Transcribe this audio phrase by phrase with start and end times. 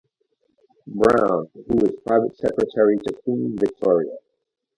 [0.87, 4.17] Brown'- who was Private Secretary to Queen Victoria.